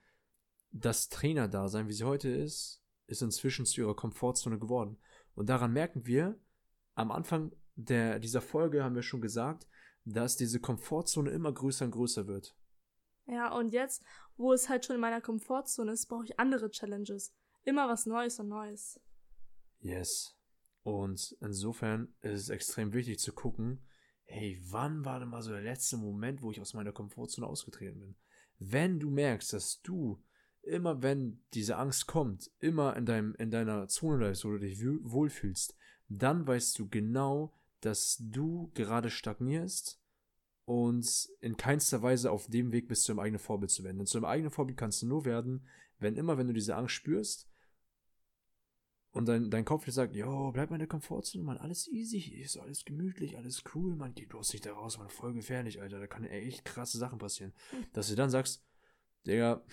das 0.70 1.08
Trainer-Dasein, 1.08 1.88
wie 1.88 1.92
sie 1.92 2.04
heute 2.04 2.28
ist, 2.28 2.82
ist 3.06 3.22
inzwischen 3.22 3.66
zu 3.66 3.80
ihrer 3.80 3.96
Komfortzone 3.96 4.58
geworden. 4.58 4.96
Und 5.34 5.48
daran 5.48 5.72
merken 5.72 6.06
wir, 6.06 6.38
am 6.94 7.10
Anfang 7.10 7.52
der, 7.74 8.18
dieser 8.18 8.40
Folge 8.40 8.84
haben 8.84 8.94
wir 8.94 9.02
schon 9.02 9.20
gesagt, 9.20 9.66
dass 10.04 10.36
diese 10.36 10.60
Komfortzone 10.60 11.30
immer 11.30 11.52
größer 11.52 11.84
und 11.84 11.90
größer 11.90 12.26
wird. 12.26 12.56
Ja, 13.26 13.52
und 13.52 13.72
jetzt, 13.72 14.02
wo 14.36 14.52
es 14.52 14.68
halt 14.68 14.84
schon 14.84 14.96
in 14.96 15.00
meiner 15.00 15.20
Komfortzone 15.20 15.92
ist, 15.92 16.06
brauche 16.06 16.24
ich 16.24 16.38
andere 16.38 16.70
Challenges. 16.70 17.32
Immer 17.62 17.88
was 17.88 18.06
Neues 18.06 18.38
und 18.40 18.48
Neues. 18.48 19.00
Yes. 19.80 20.36
Und 20.82 21.36
insofern 21.40 22.14
ist 22.20 22.40
es 22.40 22.48
extrem 22.48 22.92
wichtig 22.92 23.18
zu 23.18 23.32
gucken, 23.32 23.86
hey, 24.24 24.60
wann 24.64 25.04
war 25.04 25.20
denn 25.20 25.28
mal 25.28 25.42
so 25.42 25.50
der 25.50 25.62
letzte 25.62 25.96
Moment, 25.96 26.42
wo 26.42 26.50
ich 26.50 26.60
aus 26.60 26.74
meiner 26.74 26.92
Komfortzone 26.92 27.46
ausgetreten 27.46 28.00
bin? 28.00 28.16
Wenn 28.58 28.98
du 28.98 29.10
merkst, 29.10 29.52
dass 29.52 29.82
du 29.82 30.22
immer 30.62 31.02
wenn 31.02 31.42
diese 31.54 31.76
Angst 31.76 32.06
kommt, 32.06 32.50
immer 32.58 32.96
in, 32.96 33.06
deinem, 33.06 33.34
in 33.36 33.50
deiner 33.50 33.88
Zone 33.88 34.18
bleibst, 34.18 34.44
wo 34.44 34.50
du 34.50 34.58
dich 34.58 34.80
wohlfühlst, 34.80 35.76
dann 36.08 36.46
weißt 36.46 36.78
du 36.78 36.88
genau, 36.88 37.54
dass 37.80 38.16
du 38.20 38.70
gerade 38.74 39.10
stagnierst 39.10 39.99
und 40.70 41.28
in 41.40 41.56
keinster 41.56 42.00
Weise 42.00 42.30
auf 42.30 42.46
dem 42.46 42.70
Weg 42.70 42.86
bist, 42.86 43.02
zu 43.02 43.10
deinem 43.10 43.18
eigenen 43.18 43.40
Vorbild 43.40 43.72
zu 43.72 43.82
werden. 43.82 43.98
Denn 43.98 44.06
zu 44.06 44.18
deinem 44.18 44.30
eigenen 44.30 44.50
Vorbild 44.52 44.78
kannst 44.78 45.02
du 45.02 45.06
nur 45.08 45.24
werden, 45.24 45.66
wenn 45.98 46.14
immer, 46.14 46.38
wenn 46.38 46.46
du 46.46 46.52
diese 46.52 46.76
Angst 46.76 46.94
spürst 46.94 47.48
und 49.10 49.26
dein, 49.26 49.50
dein 49.50 49.64
Kopf 49.64 49.84
dir 49.84 49.90
sagt, 49.90 50.14
jo, 50.14 50.52
bleib 50.52 50.70
mal 50.70 50.76
in 50.76 50.80
der 50.82 50.86
Komfortzone, 50.86 51.42
man, 51.42 51.56
alles 51.56 51.88
easy, 51.88 52.20
ist 52.20 52.56
alles 52.56 52.84
gemütlich, 52.84 53.36
alles 53.36 53.64
cool, 53.74 53.96
man, 53.96 54.14
geh 54.14 54.26
bloß 54.26 54.52
nicht 54.52 54.64
da 54.64 54.72
raus, 54.72 54.96
man, 54.96 55.08
voll 55.08 55.34
gefährlich, 55.34 55.80
Alter, 55.80 55.98
da 55.98 56.06
kann 56.06 56.22
echt 56.22 56.64
krasse 56.64 56.98
Sachen 56.98 57.18
passieren. 57.18 57.52
Dass 57.92 58.06
du 58.06 58.14
dann 58.14 58.30
sagst, 58.30 58.64
Digga, 59.26 59.64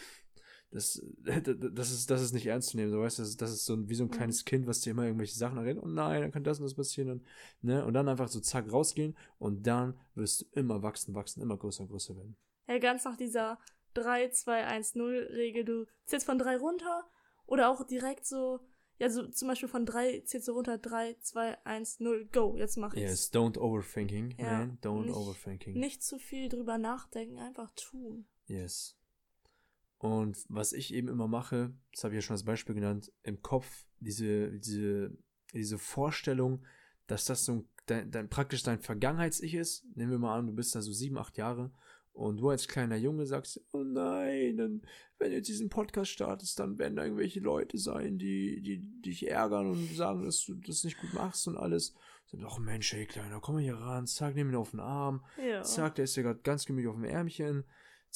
das, 0.71 1.01
das, 1.23 1.91
ist, 1.91 2.11
das 2.11 2.21
ist 2.21 2.33
nicht 2.33 2.45
ernst 2.45 2.69
zu 2.69 2.77
nehmen. 2.77 2.91
So, 2.91 2.99
weißt 2.99 3.19
das, 3.19 3.37
das 3.37 3.51
ist 3.51 3.65
so 3.65 3.73
ein, 3.73 3.89
wie 3.89 3.95
so 3.95 4.03
ein 4.03 4.07
mhm. 4.07 4.11
kleines 4.11 4.43
Kind, 4.45 4.67
was 4.67 4.81
dir 4.81 4.91
immer 4.91 5.05
irgendwelche 5.05 5.35
Sachen 5.35 5.57
erredet. 5.57 5.81
Oh 5.83 5.87
nein, 5.87 6.21
dann 6.21 6.31
kann 6.31 6.43
das 6.43 6.59
und 6.59 6.65
das 6.65 6.75
passieren. 6.75 7.09
Und, 7.09 7.23
ne? 7.61 7.85
und 7.85 7.93
dann 7.93 8.09
einfach 8.09 8.27
so 8.27 8.39
zack 8.39 8.71
rausgehen 8.71 9.15
und 9.39 9.65
dann 9.65 9.97
wirst 10.15 10.41
du 10.41 10.45
immer 10.59 10.83
wachsen, 10.83 11.15
wachsen, 11.15 11.41
immer 11.41 11.57
größer 11.57 11.83
und 11.83 11.89
größer 11.89 12.15
werden. 12.15 12.35
Ja, 12.67 12.79
ganz 12.79 13.05
nach 13.05 13.15
dieser 13.15 13.59
3, 13.93 14.29
2, 14.29 14.65
1, 14.65 14.95
0 14.95 15.29
Regel. 15.31 15.63
Du 15.63 15.85
zählst 16.05 16.25
von 16.25 16.37
3 16.37 16.57
runter 16.57 17.09
oder 17.45 17.69
auch 17.69 17.85
direkt 17.85 18.25
so, 18.25 18.59
ja, 18.99 19.09
so 19.09 19.27
zum 19.27 19.47
Beispiel 19.47 19.69
von 19.69 19.85
3 19.85 20.21
zählst 20.25 20.49
du 20.49 20.51
runter, 20.51 20.77
3, 20.77 21.15
2, 21.21 21.65
1, 21.65 21.99
0, 22.01 22.25
go, 22.31 22.57
jetzt 22.57 22.77
mach 22.77 22.93
ich's. 22.93 23.09
Yes, 23.09 23.33
don't 23.33 23.57
overthinking, 23.57 24.35
ja, 24.37 24.59
man, 24.59 24.79
don't 24.81 25.05
nicht, 25.05 25.15
overthinking. 25.15 25.79
Nicht 25.79 26.03
zu 26.03 26.19
viel 26.19 26.49
drüber 26.49 26.77
nachdenken, 26.77 27.39
einfach 27.39 27.71
tun. 27.75 28.27
Yes. 28.47 28.97
Und 29.99 30.37
was 30.49 30.73
ich 30.73 30.93
eben 30.93 31.07
immer 31.07 31.27
mache, 31.27 31.73
das 31.93 32.03
habe 32.03 32.13
ich 32.13 32.17
ja 32.17 32.21
schon 32.21 32.35
als 32.35 32.43
Beispiel 32.45 32.75
genannt, 32.75 33.11
im 33.23 33.41
Kopf 33.41 33.85
diese, 33.99 34.51
diese, 34.59 35.17
diese 35.53 35.77
Vorstellung, 35.79 36.63
dass 37.07 37.25
das 37.25 37.45
so 37.45 37.67
dein, 37.87 38.11
dein, 38.11 38.29
praktisch 38.29 38.63
dein 38.63 38.79
Vergangenheits-Ich 38.79 39.55
ist. 39.55 39.85
Nehmen 39.95 40.11
wir 40.11 40.19
mal 40.19 40.37
an, 40.37 40.47
du 40.47 40.53
bist 40.53 40.75
da 40.75 40.81
so 40.81 40.91
sieben, 40.91 41.17
acht 41.17 41.37
Jahre 41.37 41.71
und 42.13 42.37
du 42.37 42.49
als 42.49 42.67
kleiner 42.67 42.95
Junge 42.97 43.25
sagst, 43.25 43.63
oh 43.73 43.83
nein, 43.83 44.57
dann, 44.57 44.81
wenn 45.19 45.31
du 45.31 45.37
jetzt 45.37 45.47
diesen 45.49 45.69
Podcast 45.69 46.11
startest, 46.11 46.59
dann 46.59 46.77
werden 46.77 46.95
da 46.95 47.03
irgendwelche 47.03 47.39
Leute 47.39 47.77
sein, 47.77 48.17
die, 48.17 48.61
die, 48.61 49.01
dich 49.01 49.27
ärgern 49.27 49.67
und 49.67 49.95
sagen, 49.95 50.25
dass 50.25 50.43
du 50.45 50.55
das 50.55 50.83
nicht 50.83 50.99
gut 50.99 51.13
machst 51.13 51.47
und 51.47 51.57
alles. 51.57 51.95
Dann, 52.31 52.43
ach 52.45 52.59
Mensch, 52.59 52.93
ey 52.93 53.05
Kleiner, 53.05 53.39
komm 53.39 53.55
mal 53.55 53.61
hier 53.63 53.75
ran, 53.77 54.05
zack, 54.05 54.35
nimm 54.35 54.49
ihn 54.49 54.55
auf 54.55 54.71
den 54.71 54.79
Arm, 54.79 55.23
Ja. 55.43 55.63
zack, 55.63 55.95
der 55.95 56.03
ist 56.03 56.15
ja 56.17 56.23
gerade 56.23 56.41
ganz 56.41 56.65
gemütlich 56.65 56.89
auf 56.89 56.95
dem 56.95 57.05
Ärmchen, 57.05 57.63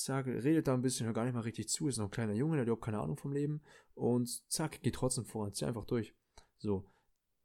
zack, 0.03 0.25
redet 0.27 0.67
da 0.67 0.73
ein 0.73 0.81
bisschen, 0.81 1.05
hört 1.05 1.15
gar 1.15 1.25
nicht 1.25 1.33
mal 1.33 1.41
richtig 1.41 1.69
zu, 1.69 1.87
ist 1.87 1.97
noch 1.97 2.05
ein 2.05 2.11
kleiner 2.11 2.33
Junge, 2.33 2.55
der 2.55 2.61
hat 2.61 2.67
überhaupt 2.67 2.85
keine 2.85 2.99
Ahnung 2.99 3.17
vom 3.17 3.31
Leben 3.31 3.61
und 3.93 4.43
zack, 4.51 4.81
geht 4.81 4.95
trotzdem 4.95 5.25
voran, 5.25 5.53
zieh 5.53 5.65
einfach 5.65 5.85
durch. 5.85 6.13
So. 6.57 6.85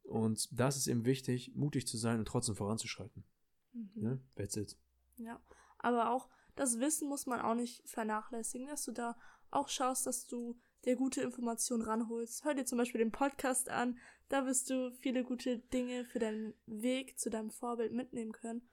Und 0.03 0.49
das 0.53 0.77
ist 0.77 0.87
eben 0.87 1.05
wichtig, 1.05 1.53
mutig 1.55 1.87
zu 1.87 1.97
sein 1.97 2.19
und 2.19 2.27
trotzdem 2.27 2.55
voranzuschreiten. 2.55 3.25
Mhm. 3.73 3.91
Ne? 3.95 4.21
That's 4.37 4.57
it. 4.57 4.77
Ja, 5.17 5.41
aber 5.79 6.11
auch 6.11 6.29
das 6.55 6.79
Wissen 6.79 7.09
muss 7.09 7.27
man 7.27 7.41
auch 7.41 7.55
nicht 7.55 7.87
vernachlässigen, 7.89 8.69
dass 8.69 8.85
du 8.85 8.93
da 8.93 9.17
auch 9.51 9.69
schaust, 9.69 10.07
dass 10.07 10.27
du 10.27 10.59
dir 10.85 10.97
gute 10.97 11.23
Informationen 11.23 11.83
ranholst. 11.83 12.45
Hör 12.45 12.55
dir 12.55 12.65
zum 12.65 12.79
Beispiel 12.79 13.01
den 13.01 13.13
Podcast 13.13 13.69
an, 13.69 13.99
da 14.29 14.47
wirst 14.47 14.71
du 14.71 14.93
viele 14.93 15.25
gute 15.25 15.59
Dinge 15.59 16.05
für 16.05 16.19
deinen 16.19 16.55
Weg 16.67 17.19
zu 17.19 17.31
deinem 17.31 17.51
Vorbild 17.51 17.93
mitnehmen 17.93 18.33
können. 18.33 18.69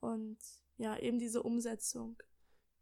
Und 0.00 0.38
ja, 0.78 0.98
eben 0.98 1.18
diese 1.18 1.42
Umsetzung. 1.42 2.16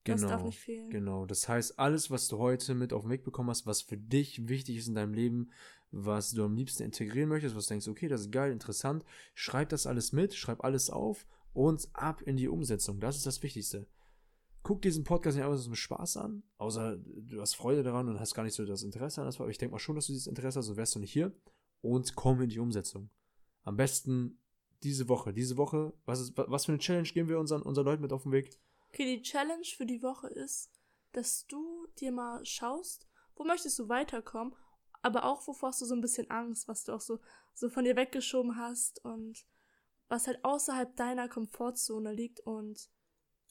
Das 0.04 0.20
Genau. 0.20 0.32
darf 0.32 0.44
nicht 0.44 0.58
fehlen. 0.58 0.90
Genau. 0.90 1.26
Das 1.26 1.48
heißt, 1.48 1.78
alles, 1.78 2.10
was 2.10 2.28
du 2.28 2.38
heute 2.38 2.74
mit 2.74 2.92
auf 2.92 3.02
den 3.02 3.10
Weg 3.10 3.24
bekommen 3.24 3.50
hast, 3.50 3.66
was 3.66 3.82
für 3.82 3.96
dich 3.96 4.48
wichtig 4.48 4.76
ist 4.76 4.88
in 4.88 4.94
deinem 4.94 5.14
Leben, 5.14 5.50
was 5.90 6.32
du 6.32 6.44
am 6.44 6.54
liebsten 6.54 6.82
integrieren 6.82 7.28
möchtest, 7.28 7.56
was 7.56 7.66
du 7.66 7.70
denkst, 7.74 7.88
okay, 7.88 8.08
das 8.08 8.22
ist 8.22 8.32
geil, 8.32 8.52
interessant, 8.52 9.04
schreib 9.34 9.68
das 9.70 9.86
alles 9.86 10.12
mit, 10.12 10.34
schreib 10.34 10.62
alles 10.62 10.90
auf 10.90 11.26
und 11.52 11.88
ab 11.92 12.20
in 12.22 12.36
die 12.36 12.48
Umsetzung. 12.48 13.00
Das 13.00 13.16
ist 13.16 13.26
das 13.26 13.42
Wichtigste. 13.42 13.86
Guck 14.62 14.82
diesen 14.82 15.04
Podcast 15.04 15.36
nicht 15.36 15.44
einfach 15.44 15.58
so 15.58 15.68
mit 15.70 15.78
Spaß 15.78 16.16
an, 16.16 16.42
außer 16.58 16.96
du 16.96 17.40
hast 17.40 17.54
Freude 17.54 17.82
daran 17.82 18.08
und 18.08 18.18
hast 18.18 18.34
gar 18.34 18.42
nicht 18.44 18.54
so 18.54 18.64
das 18.64 18.82
Interesse 18.82 19.20
an 19.20 19.26
das, 19.26 19.38
aber 19.40 19.50
ich 19.50 19.58
denke 19.58 19.72
mal 19.72 19.78
schon, 19.78 19.94
dass 19.94 20.06
du 20.06 20.12
dieses 20.12 20.26
Interesse 20.26 20.58
hast, 20.58 20.66
sonst 20.66 20.78
wärst 20.78 20.94
du 20.94 21.00
nicht 21.00 21.12
hier 21.12 21.32
und 21.82 22.14
komm 22.14 22.40
in 22.40 22.48
die 22.48 22.58
Umsetzung. 22.58 23.10
Am 23.62 23.76
besten 23.76 24.38
diese 24.82 25.08
Woche. 25.08 25.32
Diese 25.32 25.56
Woche, 25.56 25.92
was, 26.04 26.20
ist, 26.20 26.32
was 26.36 26.64
für 26.66 26.72
eine 26.72 26.78
Challenge 26.78 27.08
geben 27.08 27.28
wir 27.28 27.38
unseren, 27.38 27.62
unseren 27.62 27.84
Leuten 27.84 28.02
mit 28.02 28.12
auf 28.12 28.22
den 28.24 28.32
Weg? 28.32 28.58
Okay, 28.94 29.16
die 29.16 29.22
Challenge 29.22 29.66
für 29.76 29.86
die 29.86 30.04
Woche 30.04 30.28
ist, 30.28 30.70
dass 31.10 31.48
du 31.48 31.88
dir 31.98 32.12
mal 32.12 32.44
schaust, 32.44 33.08
wo 33.34 33.42
möchtest 33.42 33.76
du 33.80 33.88
weiterkommen, 33.88 34.54
aber 35.02 35.24
auch 35.24 35.48
wovor 35.48 35.70
hast 35.70 35.80
du 35.80 35.84
so 35.84 35.96
ein 35.96 36.00
bisschen 36.00 36.30
Angst, 36.30 36.68
was 36.68 36.84
du 36.84 36.92
auch 36.92 37.00
so, 37.00 37.18
so 37.54 37.70
von 37.70 37.82
dir 37.82 37.96
weggeschoben 37.96 38.56
hast 38.56 39.04
und 39.04 39.48
was 40.06 40.28
halt 40.28 40.44
außerhalb 40.44 40.94
deiner 40.94 41.28
Komfortzone 41.28 42.12
liegt 42.12 42.38
und 42.46 42.88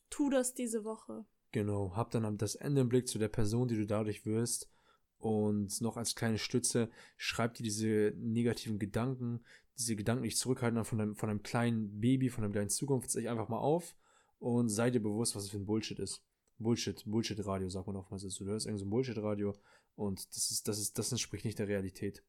tu 0.10 0.30
das 0.30 0.54
diese 0.54 0.86
Woche. 0.86 1.26
Genau, 1.52 1.94
hab 1.94 2.12
dann 2.12 2.38
das 2.38 2.56
Ende 2.56 2.80
im 2.80 2.88
Blick 2.88 3.10
zu 3.10 3.20
der 3.20 3.28
Person, 3.28 3.68
die 3.68 3.76
du 3.76 3.86
dadurch 3.86 4.26
wirst. 4.26 4.72
Und 5.18 5.82
noch 5.82 5.98
als 5.98 6.16
kleine 6.16 6.38
Stütze, 6.38 6.90
schreib 7.18 7.56
dir 7.56 7.64
diese 7.64 8.14
negativen 8.16 8.80
Gedanken, 8.80 9.44
diese 9.78 9.98
Gedanken, 9.98 10.24
die 10.24 10.30
dich 10.30 10.38
zurückhalten 10.38 10.86
von 10.86 11.00
deinem, 11.00 11.16
von 11.18 11.30
einem 11.30 11.44
kleinen 11.44 12.00
Baby, 12.00 12.30
von 12.30 12.46
einem 12.46 12.54
kleinen 12.54 12.70
Zukunftseich 12.70 13.28
einfach 13.28 13.50
mal 13.50 13.60
auf 13.60 13.94
und 14.44 14.68
sei 14.68 14.92
dir 14.92 15.00
bewusst, 15.00 15.38
was 15.38 15.44
es 15.44 15.52
für 15.52 15.58
ein 15.58 15.66
Bullshit 15.66 15.98
ist. 16.00 16.22
Bullshit, 16.60 17.02
Bullshit-Radio, 17.06 17.70
sagt 17.70 17.88
man 17.88 17.96
oftmals. 17.96 18.24
Du 18.24 18.44
hörst 18.44 18.66
irgend 18.66 18.82
so 18.82 18.86
Bullshit-Radio 18.86 19.54
und 19.96 20.28
das 20.36 20.52
ist, 20.52 20.68
das 20.68 20.80
ist, 20.80 21.00
das 21.00 21.14
entspricht 21.14 21.46
nicht 21.46 21.60
der 21.60 21.70
Realität. 21.70 22.26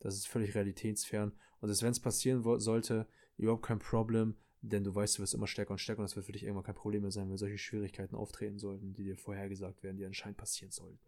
Das 0.00 0.16
ist 0.16 0.26
völlig 0.26 0.56
realitätsfern. 0.56 1.32
Und 1.60 1.68
dass, 1.68 1.82
wenn 1.82 1.92
es 1.92 2.00
passieren 2.00 2.42
sollte, 2.58 3.06
überhaupt 3.36 3.64
kein 3.64 3.78
Problem, 3.78 4.34
denn 4.60 4.82
du 4.82 4.92
weißt, 4.92 5.18
du 5.18 5.22
wirst 5.22 5.34
immer 5.34 5.46
stärker 5.46 5.70
und 5.70 5.78
stärker 5.78 6.00
und 6.00 6.06
es 6.06 6.16
wird 6.16 6.26
für 6.26 6.32
dich 6.32 6.42
irgendwann 6.42 6.64
kein 6.64 6.74
Problem 6.74 7.02
mehr 7.02 7.12
sein, 7.12 7.30
wenn 7.30 7.36
solche 7.36 7.58
Schwierigkeiten 7.58 8.16
auftreten 8.16 8.58
sollten, 8.58 8.92
die 8.92 9.04
dir 9.04 9.16
vorhergesagt 9.16 9.84
werden, 9.84 9.96
die 9.96 10.04
anscheinend 10.04 10.38
passieren 10.38 10.72
sollten. 10.72 10.98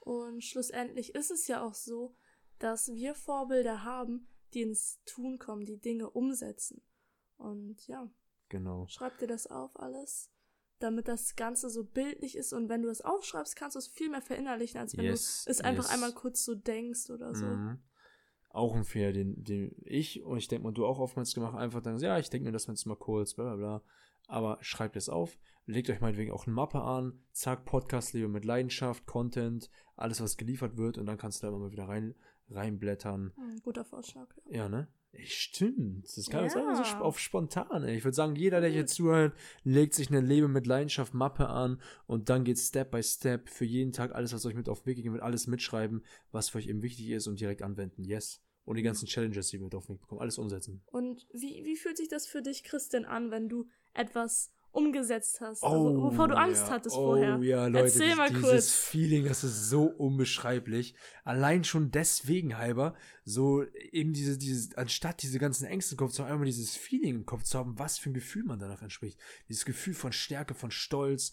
Und 0.00 0.44
schlussendlich 0.44 1.14
ist 1.14 1.30
es 1.30 1.46
ja 1.46 1.64
auch 1.64 1.74
so, 1.74 2.14
dass 2.58 2.92
wir 2.92 3.14
Vorbilder 3.14 3.82
haben, 3.82 4.28
die 4.52 4.60
ins 4.60 5.00
Tun 5.06 5.38
kommen, 5.38 5.64
die 5.64 5.80
Dinge 5.80 6.10
umsetzen. 6.10 6.82
Und 7.38 7.86
ja, 7.86 8.10
Genau. 8.50 8.86
schreib 8.88 9.16
dir 9.18 9.26
das 9.26 9.46
auf 9.46 9.78
alles, 9.80 10.30
damit 10.78 11.08
das 11.08 11.36
Ganze 11.36 11.70
so 11.70 11.84
bildlich 11.84 12.36
ist. 12.36 12.52
Und 12.52 12.68
wenn 12.68 12.82
du 12.82 12.88
es 12.88 13.00
aufschreibst, 13.00 13.56
kannst 13.56 13.76
du 13.76 13.78
es 13.78 13.88
viel 13.88 14.10
mehr 14.10 14.20
verinnerlichen, 14.20 14.78
als 14.78 14.96
wenn 14.96 15.06
Yes, 15.06 15.44
du 15.44 15.50
es 15.52 15.60
einfach 15.60 15.84
yes. 15.84 15.92
einmal 15.92 16.12
kurz 16.12 16.44
so 16.44 16.54
denkst 16.54 17.08
oder 17.10 17.34
so. 17.34 17.46
Mhm. 17.46 17.78
Auch 18.50 18.74
ein 18.74 18.84
Fehler, 18.84 19.12
den, 19.12 19.42
den 19.44 19.74
ich 19.84 20.22
und 20.24 20.36
ich 20.38 20.48
denke 20.48 20.64
mal, 20.64 20.72
du 20.72 20.84
auch 20.84 20.98
oftmals 20.98 21.32
gemacht, 21.34 21.56
einfach 21.56 21.80
dann, 21.80 21.98
ja, 21.98 22.18
ich 22.18 22.28
denke 22.30 22.46
mir 22.46 22.52
das 22.52 22.66
jetzt 22.66 22.84
mal 22.84 22.96
kurz, 22.96 23.34
bla 23.34 23.54
bla 23.54 23.56
bla. 23.56 23.82
Aber 24.26 24.58
schreibt 24.60 24.96
es 24.96 25.08
auf, 25.08 25.38
legt 25.66 25.88
euch 25.90 26.00
meinetwegen 26.00 26.32
auch 26.32 26.46
eine 26.46 26.54
Mappe 26.54 26.80
an, 26.80 27.22
zack, 27.32 27.64
Podcast 27.64 28.12
Leben 28.12 28.32
mit 28.32 28.44
Leidenschaft, 28.44 29.06
Content, 29.06 29.70
alles, 29.96 30.20
was 30.20 30.36
geliefert 30.36 30.76
wird, 30.76 30.98
und 30.98 31.06
dann 31.06 31.18
kannst 31.18 31.42
du 31.42 31.46
da 31.46 31.48
immer 31.48 31.58
mal 31.60 31.72
wieder 31.72 31.88
rein, 31.88 32.14
reinblättern. 32.48 33.32
Guter 33.62 33.84
Vorschlag. 33.84 34.28
Ja. 34.46 34.56
Ja, 34.56 34.68
ne? 34.68 34.88
Stimmt. 35.18 36.04
Das 36.04 36.16
jetzt 36.16 36.32
Ja. 36.32 36.40
einfach 36.40 36.84
so 36.84 37.04
auf 37.04 37.18
spontan. 37.18 37.82
Ey. 37.84 37.96
Ich 37.96 38.04
würde 38.04 38.14
sagen, 38.14 38.36
jeder, 38.36 38.60
der 38.60 38.70
hier 38.70 38.86
zuhört, 38.86 39.34
legt 39.64 39.94
sich 39.94 40.08
eine 40.08 40.20
Leben 40.20 40.52
mit 40.52 40.66
Leidenschaft 40.66 41.14
Mappe 41.14 41.48
an 41.48 41.80
und 42.06 42.28
dann 42.28 42.44
geht 42.44 42.58
Step 42.58 42.90
by 42.90 43.02
Step 43.02 43.48
für 43.48 43.64
jeden 43.64 43.92
Tag 43.92 44.14
alles, 44.14 44.32
was 44.32 44.46
euch 44.46 44.54
mit 44.54 44.68
auf 44.68 44.82
den 44.82 44.86
Weg 44.86 44.96
gegeben 44.96 45.14
wird, 45.14 45.24
alles 45.24 45.46
mitschreiben, 45.46 46.04
was 46.30 46.48
für 46.50 46.58
euch 46.58 46.68
eben 46.68 46.82
wichtig 46.82 47.10
ist 47.10 47.26
und 47.26 47.40
direkt 47.40 47.62
anwenden. 47.62 48.04
Yes. 48.04 48.40
Und 48.64 48.76
die 48.76 48.82
ganzen 48.82 49.06
Challenges, 49.06 49.48
die 49.48 49.58
wir 49.58 49.64
mit 49.64 49.74
auf 49.74 49.86
den 49.86 49.94
Weg 49.94 50.00
bekommen, 50.02 50.20
alles 50.20 50.38
umsetzen. 50.38 50.82
Und 50.86 51.26
wie, 51.32 51.64
wie 51.64 51.76
fühlt 51.76 51.96
sich 51.96 52.08
das 52.08 52.26
für 52.26 52.40
dich, 52.42 52.62
Christian, 52.62 53.04
an, 53.04 53.30
wenn 53.30 53.48
du 53.48 53.66
etwas 53.94 54.52
umgesetzt 54.72 55.40
hast, 55.40 55.62
Oh, 55.62 55.96
wo- 55.96 56.02
wovor 56.10 56.28
du 56.28 56.36
Angst 56.36 56.66
ja. 56.68 56.72
hattest 56.74 56.96
oh, 56.96 57.06
vorher? 57.14 57.38
ja, 57.42 57.66
Leute, 57.66 57.84
Erzähl 57.86 58.14
mal 58.14 58.28
dieses 58.28 58.42
kurz. 58.42 58.70
Feeling, 58.70 59.24
das 59.24 59.42
ist 59.44 59.68
so 59.68 59.84
unbeschreiblich. 59.84 60.94
Allein 61.24 61.64
schon 61.64 61.90
deswegen 61.90 62.56
halber, 62.58 62.94
so 63.24 63.64
eben 63.92 64.12
diese, 64.12 64.38
dieses, 64.38 64.74
anstatt 64.76 65.22
diese 65.22 65.38
ganzen 65.38 65.66
Ängste 65.66 65.94
im 65.94 65.98
Kopf 65.98 66.12
zu 66.12 66.22
haben, 66.24 66.30
einmal 66.32 66.46
dieses 66.46 66.76
Feeling 66.76 67.14
im 67.16 67.26
Kopf 67.26 67.42
zu 67.44 67.58
haben, 67.58 67.78
was 67.78 67.98
für 67.98 68.10
ein 68.10 68.14
Gefühl 68.14 68.44
man 68.44 68.58
danach 68.58 68.82
entspricht. 68.82 69.18
Dieses 69.48 69.64
Gefühl 69.64 69.94
von 69.94 70.12
Stärke, 70.12 70.54
von 70.54 70.70
Stolz, 70.70 71.32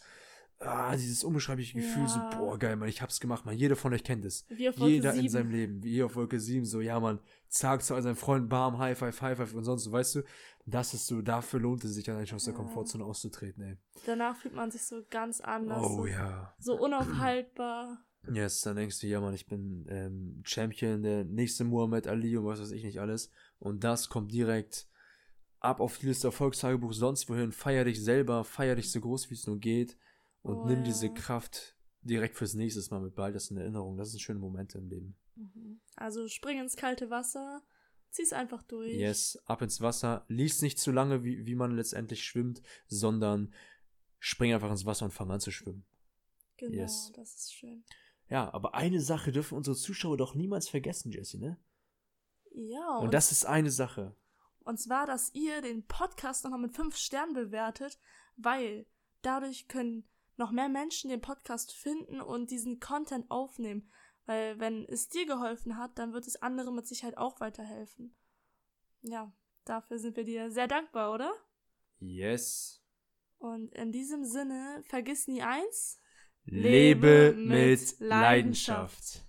ah, 0.60 0.96
dieses 0.96 1.24
unbeschreibliche 1.24 1.74
Gefühl, 1.80 2.08
so, 2.08 2.18
Ja. 2.20 2.30
boah, 2.38 2.58
geil, 2.58 2.76
man, 2.76 2.90
ich 2.90 3.02
hab's 3.02 3.20
gemacht, 3.20 3.46
man. 3.46 3.56
Jeder 3.58 3.76
von 3.76 3.94
euch 3.94 4.04
kennt 4.04 4.26
es. 4.26 4.46
Wie 4.50 4.70
auf 4.70 4.80
Wolke 4.80 4.94
Jeder 4.94 5.12
in 5.14 5.22
7. 5.22 5.30
seinem 5.30 5.52
Leben, 5.52 5.84
wie 5.84 6.02
auf 6.04 6.16
Wolke 6.16 6.40
7, 6.40 6.66
so, 6.66 6.82
ja, 6.82 7.00
man, 7.00 7.20
zack, 7.48 7.84
zu 7.84 7.94
all 7.96 8.02
seinen 8.02 8.16
Freunden, 8.16 8.50
bam, 8.50 8.78
High 8.78 8.98
Five, 8.98 9.22
High 9.22 9.38
Five 9.38 9.54
und 9.54 9.64
sonst, 9.64 9.84
so, 9.84 9.92
weißt 9.92 10.16
du, 10.16 10.24
das 10.66 10.94
ist 10.94 11.08
so, 11.08 11.22
dafür 11.22 11.60
lohnt 11.60 11.84
es 11.84 11.94
sich 11.94 12.04
dann 12.06 12.18
eigentlich 12.18 12.34
aus 12.34 12.44
der 12.46 12.54
Ja. 12.54 12.60
Komfortzone 12.60 13.04
auszutreten, 13.06 13.64
ey. 13.64 13.78
Danach 14.06 14.36
fühlt 14.36 14.54
man 14.56 14.72
sich 14.72 14.82
so 14.84 15.02
ganz 15.10 15.40
anders. 15.42 15.82
Oh 15.86 15.98
so, 15.98 16.06
ja. 16.08 16.54
so 16.60 16.78
unaufhaltbar. 16.80 18.00
Yes, 18.30 18.62
dann 18.62 18.76
denkst 18.76 19.00
du, 19.00 19.08
ja 19.08 19.22
Mann, 19.22 19.34
ich 19.34 19.46
bin 19.48 19.86
ähm, 19.90 20.42
Champion, 20.44 21.02
der 21.02 21.24
nächste 21.24 21.64
Muhammad 21.64 22.08
Ali 22.08 22.36
und 22.36 22.46
was 22.46 22.60
weiß 22.60 22.72
ich 22.72 22.84
nicht 22.84 23.00
alles. 23.00 23.32
Und 23.60 23.84
das 23.86 24.10
kommt 24.10 24.32
direkt 24.34 24.88
ab 25.60 25.80
auf 25.80 25.98
die 25.98 26.08
Liste 26.08 26.28
Erfolgstagebuch, 26.28 26.92
sonst 26.92 27.30
wohin. 27.30 27.54
Feier 27.54 27.86
dich 27.86 28.04
selber, 28.04 28.44
feier 28.44 28.76
dich 28.76 28.92
so 28.92 29.00
groß, 29.00 29.30
wie 29.30 29.36
es 29.36 29.48
nur 29.48 29.60
geht. 29.60 29.96
Und 30.48 30.58
Oh, 30.60 30.66
nimm 30.66 30.80
ja. 30.80 30.84
diese 30.86 31.14
Kraft 31.14 31.76
direkt 32.02 32.36
fürs 32.38 32.54
nächste 32.54 32.82
Mal 32.94 33.02
mit, 33.02 33.16
behalt 33.16 33.36
das 33.36 33.52
in 33.52 33.58
Erinnerung. 33.58 33.98
Das 33.98 34.12
sind 34.12 34.20
schöne 34.22 34.40
Momente 34.40 34.78
im 34.78 34.88
Leben. 34.90 35.16
Mhm. 35.36 35.82
Also 35.96 36.28
spring 36.28 36.60
ins 36.60 36.76
kalte 36.76 37.10
Wasser, 37.10 37.62
zieh's 38.10 38.34
einfach 38.34 38.64
durch. 38.64 38.94
Yes, 38.94 39.38
ab 39.46 39.62
ins 39.62 39.82
Wasser. 39.82 40.26
Lies 40.30 40.62
nicht 40.62 40.80
zu 40.80 40.92
lange, 40.92 41.24
wie, 41.24 41.46
wie 41.46 41.56
man 41.56 41.76
letztendlich 41.76 42.24
schwimmt, 42.24 42.62
sondern 42.88 43.54
spring 44.20 44.54
einfach 44.54 44.72
ins 44.72 44.86
Wasser 44.86 45.06
und 45.06 45.12
fang 45.12 45.30
an 45.32 45.40
zu 45.40 45.52
schwimmen. 45.52 45.86
Genau, 46.58 46.74
Yes. 46.74 47.12
das 47.16 47.36
ist 47.36 47.54
schön. 47.54 47.84
Ja, 48.30 48.52
aber 48.54 48.74
eine 48.74 49.00
Sache 49.02 49.32
dürfen 49.32 49.56
unsere 49.58 49.76
Zuschauer 49.76 50.18
doch 50.18 50.34
niemals 50.36 50.68
vergessen, 50.68 51.12
Jesse, 51.12 51.40
ne? 51.40 51.58
Ja, 52.52 52.98
Und 52.98 53.14
das 53.14 53.32
ist 53.32 53.46
eine 53.46 53.70
Sache. 53.70 54.16
Und 54.64 54.80
zwar, 54.80 55.06
dass 55.06 55.34
ihr 55.34 55.62
den 55.62 55.86
Podcast 55.86 56.44
nochmal 56.44 56.60
mit 56.60 56.76
fünf 56.76 56.98
Sternen 56.98 57.34
bewertet, 57.34 58.00
weil 58.36 58.86
dadurch 59.22 59.68
können 59.68 60.04
noch 60.38 60.52
mehr 60.52 60.70
Menschen 60.70 61.10
den 61.10 61.22
Podcast 61.22 61.74
finden 61.74 62.22
und 62.22 62.52
diesen 62.52 62.80
Content 62.80 63.30
aufnehmen. 63.30 63.92
Weil 64.26 64.60
wenn 64.60 64.86
es 64.86 65.10
dir 65.10 65.26
geholfen 65.26 65.78
hat, 65.78 65.98
dann 65.98 66.14
wird 66.14 66.28
es 66.28 66.42
anderen 66.42 66.76
mit 66.76 66.88
Sicherheit 66.88 67.18
auch 67.18 67.40
weiterhelfen. 67.40 68.16
Ja, 69.02 69.34
dafür 69.66 70.00
sind 70.00 70.18
wir 70.18 70.24
dir 70.24 70.52
sehr 70.52 70.68
dankbar, 70.68 71.14
oder? 71.14 71.32
Yes. 72.00 72.84
Und 73.38 73.74
in 73.74 73.92
diesem 73.92 74.26
Sinne, 74.26 74.82
vergiss 74.86 75.28
nie 75.28 75.42
eins. 75.42 76.02
Lebe 76.46 77.30
Lebe 77.30 77.34
mit 77.38 78.00
mit 78.00 78.00
Leidenschaft. 78.00 79.27